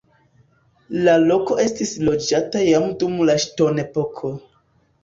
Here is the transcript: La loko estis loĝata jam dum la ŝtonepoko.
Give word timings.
La 1.07 1.13
loko 1.25 1.59
estis 1.65 1.93
loĝata 2.09 2.65
jam 2.71 2.89
dum 3.05 3.25
la 3.33 3.39
ŝtonepoko. 3.47 4.35